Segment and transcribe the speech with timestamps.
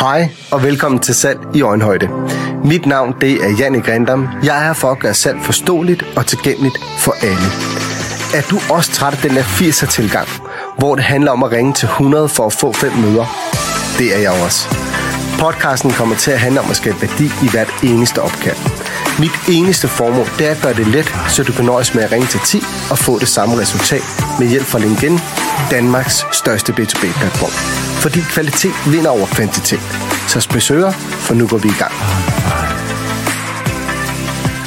[0.00, 2.08] Hej og velkommen til Salg i Øjenhøjde.
[2.64, 4.28] Mit navn det er Janne Grindam.
[4.44, 7.48] Jeg er her for at gøre salg forståeligt og tilgængeligt for alle.
[8.34, 10.28] Er du også træt af den der 80'er tilgang,
[10.78, 13.26] hvor det handler om at ringe til 100 for at få fem møder?
[13.98, 14.68] Det er jeg også.
[15.40, 18.89] Podcasten kommer til at handle om at skabe værdi i hvert eneste opkald.
[19.20, 22.12] Mit eneste formål det er at gøre det let, så du kan nøjes med at
[22.12, 24.02] ringe til 10 og få det samme resultat
[24.38, 25.18] med hjælp fra LinkedIn,
[25.70, 27.52] Danmarks største B2B-platform.
[28.02, 29.80] Fordi kvalitet vinder over kvantitet.
[30.28, 31.92] Så spørg for nu går vi i gang.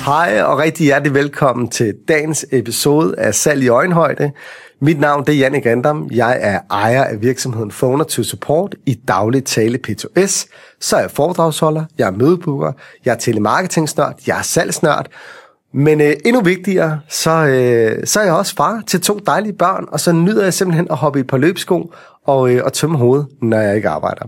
[0.06, 4.32] Hej og rigtig hjertelig velkommen til dagens episode af Salg i Øjenhøjde.
[4.82, 6.10] Mit navn det er Janne Grandam.
[6.12, 10.48] Jeg er ejer af virksomheden Phoner to Support i daglig tale P2S.
[10.80, 12.72] Så er jeg foredragsholder, jeg er mødebooker,
[13.06, 15.08] jeg er telemarketingsnørd, jeg er salgsnørd.
[15.74, 19.86] Men øh, endnu vigtigere, så, øh, så er jeg også far til to dejlige børn,
[19.92, 21.94] og så nyder jeg simpelthen at hoppe i et par løbsko
[22.26, 24.26] og, øh, og tømme hovedet, når jeg ikke arbejder.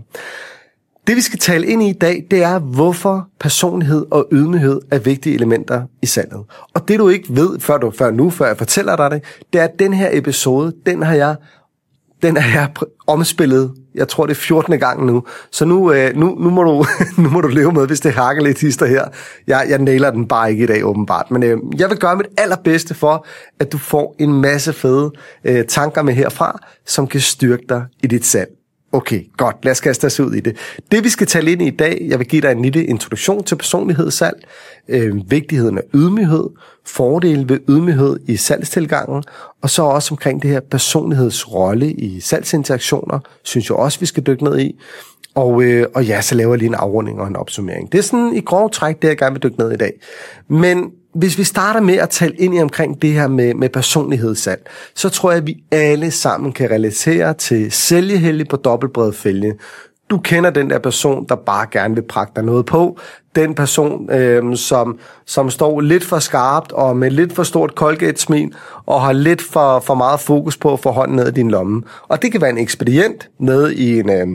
[1.06, 4.98] Det vi skal tale ind i i dag, det er, hvorfor personlighed og ydmyghed er
[4.98, 6.44] vigtige elementer i salget.
[6.74, 9.60] Og det du ikke ved, før, du, før nu, før jeg fortæller dig det, det
[9.60, 11.36] er, at den her episode, den har jeg,
[12.22, 12.68] den er jeg
[13.06, 14.78] omspillet, jeg tror det er 14.
[14.78, 15.22] gang nu.
[15.50, 16.86] Så nu, øh, nu, nu, må du,
[17.22, 19.04] nu må du leve med, hvis det hakker lidt hister her.
[19.46, 21.30] Jeg, jeg nailer den bare ikke i dag, åbenbart.
[21.30, 23.26] Men øh, jeg vil gøre mit allerbedste for,
[23.60, 25.12] at du får en masse fede
[25.44, 28.48] øh, tanker med herfra, som kan styrke dig i dit salg.
[28.96, 29.56] Okay, godt.
[29.62, 30.56] Lad os kaste os ud i det.
[30.92, 33.44] Det vi skal tale ind i i dag, jeg vil give dig en lille introduktion
[33.44, 34.36] til personlighedssalg,
[34.88, 36.44] øh, vigtigheden af ydmyghed,
[36.86, 39.24] fordele ved ydmyghed i salgstilgangen,
[39.62, 44.44] og så også omkring det her personlighedsrolle i salgsinteraktioner, synes jeg også, vi skal dykke
[44.44, 44.80] ned i.
[45.34, 47.92] Og, øh, og ja, så laver jeg lige en afrunding og en opsummering.
[47.92, 49.92] Det er sådan i grov træk, det jeg gerne vil dykke ned i dag.
[50.48, 54.66] Men hvis vi starter med at tale ind i omkring det her med, med personlighedssalg,
[54.94, 59.54] så tror jeg, at vi alle sammen kan relatere til sælgeheldig på dobbeltbredet fælge.
[60.10, 62.98] Du kender den der person, der bare gerne vil prakke dig noget på.
[63.36, 68.52] Den person, øh, som, som står lidt for skarpt og med lidt for stort Colgate-smil
[68.86, 71.82] og har lidt for, for meget fokus på at få hånden ned i din lomme.
[72.08, 74.10] Og det kan være en ekspedient nede i en...
[74.10, 74.26] Øh,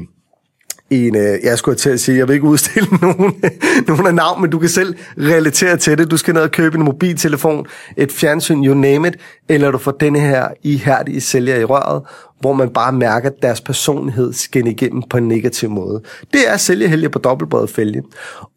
[0.92, 3.44] en, øh, jeg skulle til at sige, jeg vil ikke udstille nogen,
[3.88, 6.12] nogen af navn, men du kan selv relatere til det.
[6.12, 7.66] Du skal ned og købe en mobiltelefon,
[7.98, 9.18] et fjernsyn, you name it,
[9.50, 12.04] eller du får denne her ihærdige sælger i røret,
[12.40, 16.02] hvor man bare mærker, at deres personlighed skinner igennem på en negativ måde.
[16.34, 18.04] Det er sælgehelge på dobbeltbredet fælge.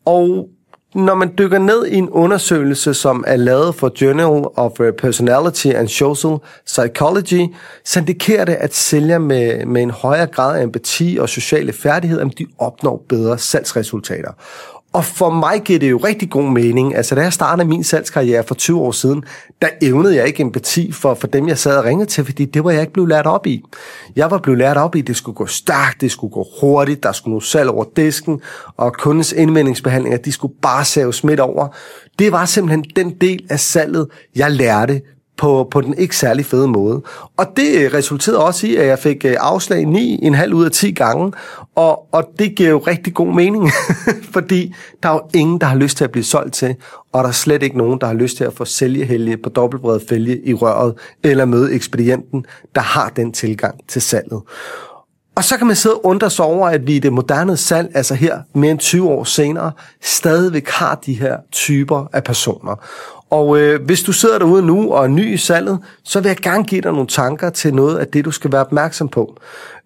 [0.05, 0.49] Og
[0.95, 5.67] når man dykker ned i en undersøgelse, som er lavet for Journal of øh, Personality
[5.67, 11.19] and Social Psychology, så indikerer det, at sælgere med, med en højere grad af empati
[11.21, 14.33] og sociale færdigheder, de opnår bedre salgsresultater.
[14.95, 16.97] Og for mig giver det jo rigtig god mening.
[16.97, 19.25] Altså, da jeg startede min salgskarriere for 20 år siden,
[19.63, 22.65] der evnede jeg ikke empati for, for dem, jeg sad og ringede til, fordi det
[22.65, 23.63] var jeg ikke blevet lært op i.
[24.17, 27.03] Jeg var blevet lært op i, at det skulle gå stærkt, det skulle gå hurtigt,
[27.03, 28.41] der skulle noget salg over disken,
[28.77, 31.69] og kundens indvendingsbehandlinger, de skulle bare saves midt over.
[32.19, 34.07] Det var simpelthen den del af salget,
[34.37, 35.01] jeg lærte
[35.37, 37.03] på, på den ikke særlig fede måde.
[37.37, 40.91] Og det øh, resulterede også i, at jeg fik øh, afslag 9,5 ud af 10
[40.93, 41.33] gange,
[41.75, 43.71] og, og det giver jo rigtig god mening,
[44.35, 46.77] fordi der er jo ingen, der har lyst til at blive solgt til,
[47.13, 50.03] og der er slet ikke nogen, der har lyst til at få sælgehelge på dobbeltbredet
[50.09, 54.43] fælge i røret, eller møde ekspedienten, der har den tilgang til salget.
[55.37, 57.91] Og så kan man sidde og undre sig over, at vi i det moderne salg,
[57.95, 59.73] altså her mere end 20 år senere,
[60.03, 62.77] stadigvæk har de her typer af personer.
[63.35, 66.37] Og øh, hvis du sidder derude nu og er ny i salget, så vil jeg
[66.37, 69.37] gerne give dig nogle tanker til noget af det, du skal være opmærksom på.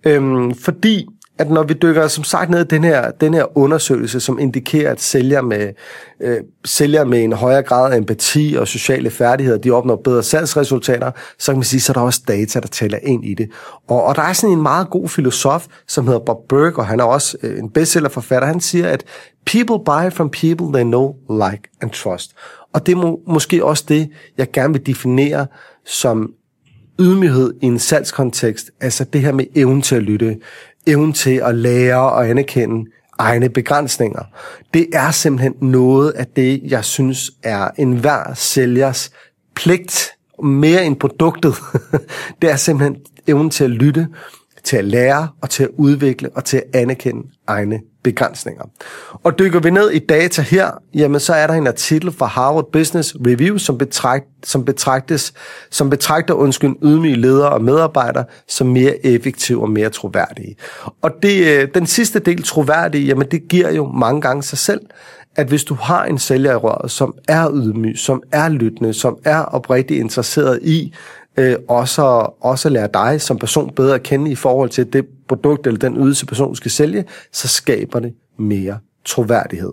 [0.07, 1.07] Øhm, fordi
[1.39, 4.91] at når vi dykker som sagt ned i den her, den her undersøgelse, som indikerer,
[4.91, 5.73] at sælger med,
[6.21, 11.11] øh, sælger med en højere grad af empati og sociale færdigheder, de opnår bedre salgsresultater,
[11.39, 13.49] så kan man sige, så er der også data, der tæller ind i det.
[13.89, 17.01] Og, og der er sådan en meget god filosof, som hedder Bob Burke, og han
[17.01, 18.49] er også øh, en bestsellerforfatter.
[18.49, 19.05] Han siger, at
[19.47, 22.33] people buy from people they know, like and trust.
[22.73, 25.47] Og det er må, måske også det, jeg gerne vil definere
[25.85, 26.33] som
[27.01, 28.71] ydmyghed i en salgskontekst.
[28.81, 30.39] Altså det her med evnen til at lytte,
[30.87, 34.23] evnen til at lære og anerkende egne begrænsninger.
[34.75, 39.11] Det er simpelthen noget af det, jeg synes er enhver sælgers
[39.55, 40.11] pligt,
[40.43, 41.55] mere end produktet.
[42.43, 42.97] det er simpelthen
[43.27, 44.09] evnen til at lytte,
[44.65, 48.65] til at lære og til at udvikle og til at anerkende egne begrænsninger.
[49.23, 52.73] Og dykker vi ned i data her, jamen så er der en artikel fra Harvard
[52.73, 55.33] Business Review, som, betragt, som, betragtes,
[55.71, 60.57] som betragter undskyld, ydmyge ledere og medarbejdere som mere effektive og mere troværdige.
[61.03, 64.81] Og det, øh, den sidste del, troværdige, jamen det giver jo mange gange sig selv,
[65.37, 69.19] at hvis du har en sælger i røret, som er ydmyg, som er lyttende, som
[69.25, 70.95] er oprigtigt interesseret i
[71.37, 72.03] øh, også,
[72.41, 75.97] også lære dig som person bedre at kende i forhold til det produkt eller den
[75.97, 79.73] ydelse, personen skal sælge, så skaber det mere troværdighed.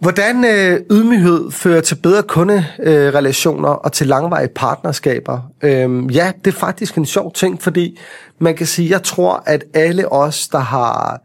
[0.00, 5.40] Hvordan øh, ydmyghed fører til bedre kunderelationer øh, og til langvarige partnerskaber?
[5.62, 7.98] Øhm, ja, det er faktisk en sjov ting, fordi
[8.38, 11.20] man kan sige, jeg tror, at alle os, der har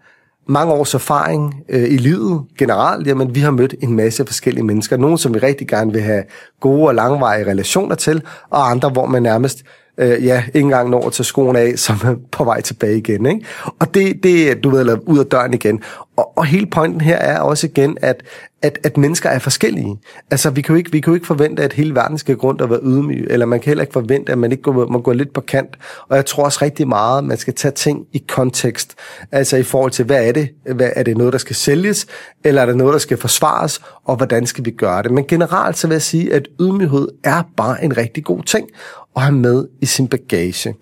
[0.48, 4.98] mange års erfaring øh, i livet generelt, jamen vi har mødt en masse forskellige mennesker.
[4.98, 6.24] Nogle, som vi rigtig gerne vil have
[6.60, 9.64] gode og langvarige relationer til, og andre, hvor man nærmest
[10.00, 13.26] øh, ja, ikke engang når til skoen af, som er på vej tilbage igen.
[13.26, 13.46] Ikke?
[13.80, 15.82] Og det, det du ved, eller ud af døren igen.
[16.16, 18.24] Og, og hele pointen her er også igen, at,
[18.62, 20.00] at, at mennesker er forskellige.
[20.32, 22.48] Altså, vi kan, jo ikke, vi kan jo ikke forvente, at hele verden skal gå
[22.48, 25.02] rundt og være ydmyg, eller man kan heller ikke forvente, at man ikke går, man
[25.02, 25.78] går lidt på kant.
[26.08, 28.96] Og jeg tror også rigtig meget, at man skal tage ting i kontekst.
[29.32, 30.50] Altså i forhold til, hvad er det?
[30.76, 32.08] Hvad, er det noget, der skal sælges,
[32.44, 35.12] eller er det noget, der skal forsvares, og hvordan skal vi gøre det?
[35.12, 38.70] Men generelt så vil jeg sige, at ydmyghed er bare en rigtig god ting
[39.20, 40.76] at have med i sin bagage.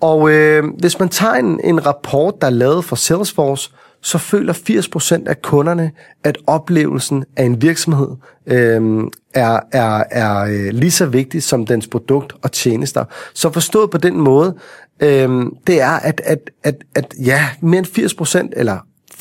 [0.00, 3.70] Og øh, hvis man tager en, en rapport, der er lavet for Salesforce,
[4.02, 5.90] så føler 80% af kunderne,
[6.24, 8.08] at oplevelsen af en virksomhed
[8.46, 9.04] øh,
[9.34, 13.04] er, er, er øh, lige så vigtig som dens produkt og tjenester.
[13.34, 14.54] Så forstået på den måde,
[15.00, 18.78] øh, det er, at, at, at, at ja, mere end 80%, eller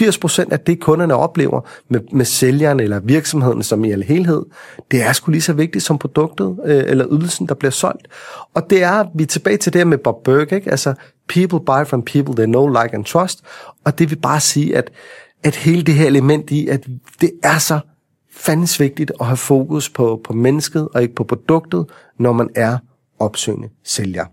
[0.09, 4.43] 80% af det, kunderne oplever med, med sælgeren eller virksomheden som i al helhed,
[4.91, 8.07] det er sgu lige så vigtigt som produktet øh, eller ydelsen, der bliver solgt.
[8.53, 10.71] Og det er, vi er tilbage til det med Bob Burke, ikke?
[10.71, 10.93] altså
[11.29, 13.43] people buy from people they know, like and trust,
[13.85, 14.91] og det vil bare sige, at,
[15.43, 16.87] at hele det her element i, at
[17.21, 17.79] det er så
[18.35, 21.85] fandens vigtigt at have fokus på, på mennesket og ikke på produktet,
[22.19, 22.77] når man er
[23.19, 24.25] opsøgende sælger.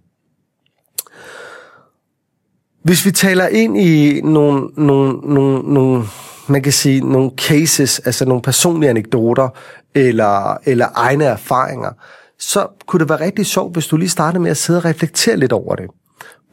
[2.83, 6.05] Hvis vi taler ind i nogle, nogle, nogle, nogle,
[6.47, 9.49] man kan sige, nogle cases, altså nogle personlige anekdoter
[9.95, 11.91] eller, eller egne erfaringer,
[12.39, 15.37] så kunne det være rigtig sjovt, hvis du lige startede med at sidde og reflektere
[15.37, 15.87] lidt over det.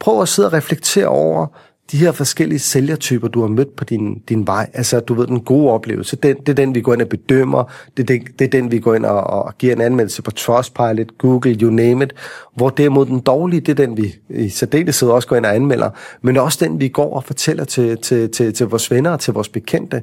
[0.00, 1.46] Prøv at sidde og reflektere over,
[1.92, 5.40] de her forskellige sælgertyper, du har mødt på din, din vej, altså du ved, den
[5.40, 7.64] gode oplevelse, den, det er den, vi går ind og bedømmer,
[7.96, 10.30] det er, det, det er den, vi går ind og, og giver en anmeldelse på
[10.30, 12.14] Trustpilot, Google, you name it,
[12.54, 15.90] hvor derimod den dårlige, det er den, vi i særdeleshed også går ind og anmelder,
[16.22, 19.34] men også den, vi går og fortæller til, til, til, til vores venner og til
[19.34, 20.02] vores bekendte.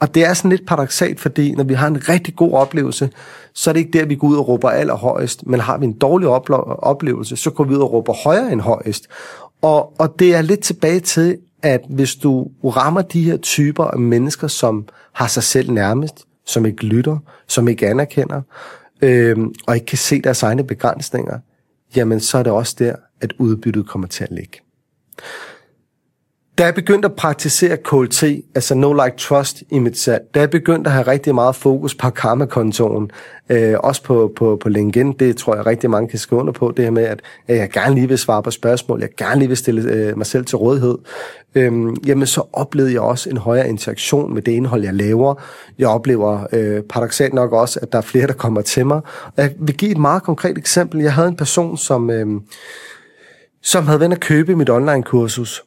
[0.00, 3.10] Og det er sådan lidt paradoxalt, fordi når vi har en rigtig god oplevelse,
[3.54, 5.92] så er det ikke der, vi går ud og råber allerhøjest, men har vi en
[5.92, 9.06] dårlig oplevelse, så går vi ud og råber højere end højest.
[9.64, 13.98] Og, og det er lidt tilbage til, at hvis du rammer de her typer af
[13.98, 17.18] mennesker, som har sig selv nærmest, som ikke lytter,
[17.48, 18.42] som ikke anerkender,
[19.02, 21.38] øh, og ikke kan se deres egne begrænsninger,
[21.96, 24.58] jamen så er det også der, at udbyttet kommer til at ligge.
[26.58, 28.22] Da jeg begyndte at praktisere KLT,
[28.54, 31.94] altså No Like Trust i mit salg, da jeg begyndte at have rigtig meget fokus
[31.94, 33.10] på karmakontoen,
[33.48, 36.72] øh, også på, på, på LinkedIn, det tror jeg rigtig mange kan skrive under på,
[36.76, 39.48] det her med, at, at jeg gerne lige vil svare på spørgsmål, jeg gerne lige
[39.48, 40.98] vil stille øh, mig selv til rådighed,
[41.54, 41.72] øh,
[42.06, 45.34] jamen så oplevede jeg også en højere interaktion med det indhold, jeg laver.
[45.78, 49.00] Jeg oplever øh, paradoxalt nok også, at der er flere, der kommer til mig.
[49.36, 51.00] Jeg vil give et meget konkret eksempel.
[51.00, 52.26] Jeg havde en person, som, øh,
[53.62, 55.64] som havde vendt at købe mit online-kursus,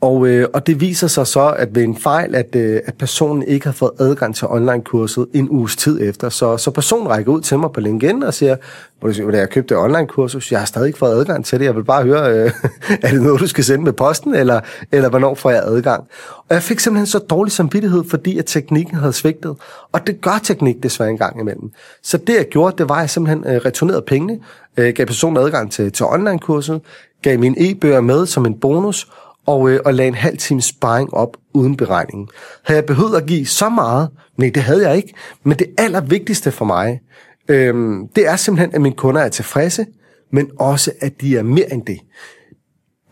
[0.00, 3.42] og, øh, og det viser sig så, at ved en fejl, at, øh, at personen
[3.42, 6.28] ikke har fået adgang til online-kurset en uges tid efter.
[6.28, 8.56] Så, så personen rækker ud til mig på LinkedIn og siger,
[9.00, 12.02] hvordan jeg købte online-kursus, jeg har stadig ikke fået adgang til det, jeg vil bare
[12.02, 12.50] høre, øh,
[13.02, 14.60] er det noget, du skal sende med posten, eller,
[14.92, 16.04] eller hvornår får jeg adgang?
[16.48, 19.56] Og jeg fik simpelthen så dårlig samvittighed, fordi at teknikken havde svigtet.
[19.92, 21.70] Og det gør teknik desværre en gang imellem.
[22.02, 24.38] Så det jeg gjorde, det var, at jeg simpelthen øh, returnerede pengene,
[24.76, 26.80] øh, gav personen adgang til, til online-kurset,
[27.22, 29.08] gav mine e-bøger med som en bonus,
[29.46, 32.28] og, øh, og lagde en halv times sparring op uden beregning.
[32.64, 34.08] Havde jeg behøvet at give så meget?
[34.36, 35.14] Nej, det havde jeg ikke.
[35.44, 37.00] Men det allervigtigste for mig,
[37.48, 37.74] øh,
[38.16, 39.86] det er simpelthen, at mine kunder er tilfredse,
[40.32, 41.98] men også, at de er mere end det.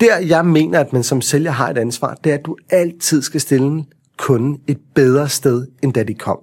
[0.01, 3.23] Der, jeg mener, at man som sælger har et ansvar, det er, at du altid
[3.23, 3.85] skal stille
[4.17, 6.39] kunden et bedre sted, end da de kom.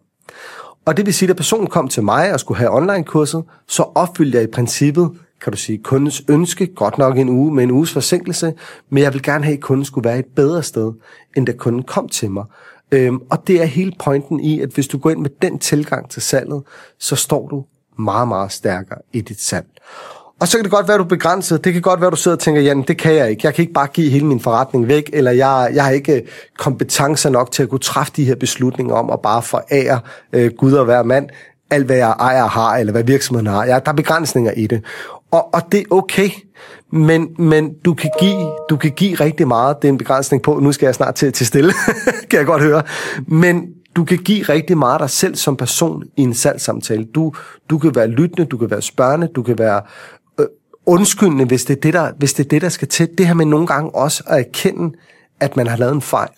[0.85, 4.37] Og det vil sige, at personen kom til mig og skulle have online-kurset, så opfyldte
[4.37, 5.11] jeg i princippet
[5.45, 8.53] kan du sige, kundens ønske, godt nok en uge med en uges forsinkelse,
[8.89, 10.93] men jeg vil gerne have, at kunden skulle være et bedre sted,
[11.37, 12.45] end da kunden kom til mig.
[12.91, 16.09] Øhm, og det er hele pointen i, at hvis du går ind med den tilgang
[16.09, 16.63] til salget,
[16.99, 17.65] så står du
[17.99, 19.65] meget, meget stærkere i dit salg.
[20.41, 21.63] Og så kan det godt være, at du er begrænset.
[21.63, 23.41] Det kan godt være, at du sidder og tænker, Jan, det kan jeg ikke.
[23.43, 26.21] Jeg kan ikke bare give hele min forretning væk, eller jeg, jeg har ikke øh,
[26.57, 29.99] kompetencer nok til at kunne træffe de her beslutninger om at bare forære
[30.33, 31.29] øh, Gud og hver mand
[31.69, 33.65] alt, hvad jeg ejer har, eller hvad virksomheden har.
[33.65, 34.83] Ja, der er begrænsninger i det.
[35.35, 36.29] Og, og det er okay,
[36.91, 39.81] men, men du, kan give, du kan give rigtig meget.
[39.81, 41.73] Det er en begrænsning på, nu skal jeg snart til, til stille,
[42.29, 42.83] kan jeg godt høre.
[43.27, 47.05] Men du kan give rigtig meget dig selv som person i en salgssamtale.
[47.05, 47.33] Du,
[47.69, 49.81] du kan være lyttende, du kan være spørgende, du kan være
[50.39, 50.45] øh,
[50.85, 53.09] undskyldende, hvis det, er det, der, hvis det er det, der skal til.
[53.17, 54.97] Det her med nogle gange også at erkende,
[55.39, 56.29] at man har lavet en fejl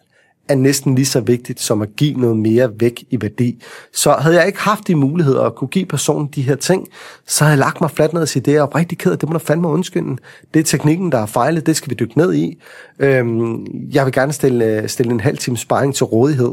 [0.50, 3.64] er næsten lige så vigtigt som at give noget mere væk i værdi.
[3.94, 6.88] Så havde jeg ikke haft de muligheder at kunne give personen de her ting,
[7.28, 9.30] så havde jeg lagt mig fladt ned og sige, det er rigtig ked af, det
[9.30, 10.18] må du fandme undskylde.
[10.54, 12.62] Det er teknikken, der er fejlet, det skal vi dykke ned i.
[13.00, 16.52] Øhm, jeg vil gerne stille, øh, stille en halv time sparring til rådighed.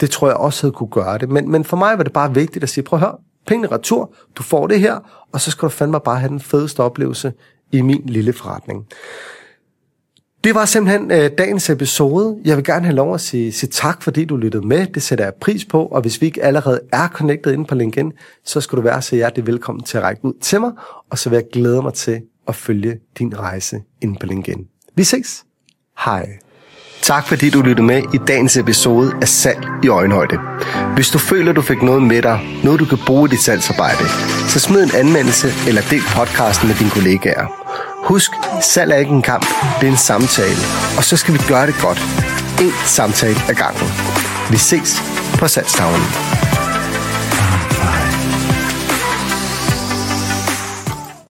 [0.00, 1.28] Det tror jeg også havde kunne gøre det.
[1.28, 3.16] Men, men for mig var det bare vigtigt at sige, prøv at høre,
[3.46, 6.80] pengene retur, du får det her, og så skal du fandme bare have den fedeste
[6.80, 7.32] oplevelse
[7.72, 8.86] i min lille forretning.
[10.44, 12.36] Det var simpelthen øh, dagens episode.
[12.44, 14.86] Jeg vil gerne have lov at sige, sige tak, fordi du lyttede med.
[14.86, 18.12] Det sætter jeg pris på, og hvis vi ikke allerede er connected inde på LinkedIn,
[18.44, 20.72] så skal du være så hjertelig velkommen til at række ud til mig,
[21.10, 24.64] og så vil jeg glæde mig til at følge din rejse inde på LinkedIn.
[24.96, 25.44] Vi ses.
[26.04, 26.28] Hej.
[27.02, 30.38] Tak fordi du lyttede med i dagens episode af Salg i Øjenhøjde.
[30.94, 34.04] Hvis du føler, du fik noget med dig, noget du kan bruge i dit salgsarbejde,
[34.48, 37.67] så smid en anmeldelse eller del podcasten med dine kollegaer.
[38.08, 39.46] Husk, salg er ikke en kamp,
[39.80, 40.56] det er en samtale.
[40.96, 41.98] Og så skal vi gøre det godt.
[42.60, 43.88] En samtale ad gangen.
[44.50, 45.02] Vi ses
[45.38, 46.37] på salgstavlen.